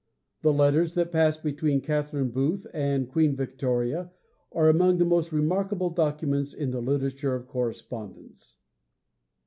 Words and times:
The 0.41 0.51
letters 0.51 0.95
that 0.95 1.11
passed 1.11 1.43
between 1.43 1.79
Catherine 1.79 2.31
Booth 2.31 2.65
and 2.73 3.07
Queen 3.07 3.35
Victoria 3.35 4.09
are 4.51 4.67
among 4.67 4.97
the 4.97 5.05
most 5.05 5.31
remarkable 5.31 5.91
documents 5.91 6.55
in 6.55 6.71
the 6.71 6.81
literature 6.81 7.35
of 7.35 7.45
correspondence. 7.47 8.57